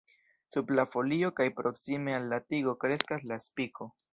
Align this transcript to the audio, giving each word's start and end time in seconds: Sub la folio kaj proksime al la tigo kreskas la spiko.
Sub 0.53 0.71
la 0.79 0.85
folio 0.93 1.29
kaj 1.41 1.47
proksime 1.59 2.17
al 2.21 2.27
la 2.35 2.43
tigo 2.49 2.77
kreskas 2.85 3.29
la 3.35 3.43
spiko. 3.49 3.93